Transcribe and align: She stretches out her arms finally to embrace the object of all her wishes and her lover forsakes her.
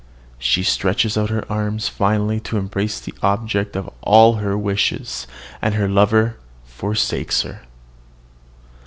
She 0.39 0.63
stretches 0.63 1.15
out 1.15 1.29
her 1.29 1.45
arms 1.47 1.87
finally 1.87 2.39
to 2.49 2.57
embrace 2.57 2.99
the 2.99 3.13
object 3.21 3.75
of 3.75 3.87
all 4.01 4.37
her 4.37 4.57
wishes 4.57 5.27
and 5.61 5.75
her 5.75 5.87
lover 5.87 6.37
forsakes 6.65 7.43
her. 7.43 7.61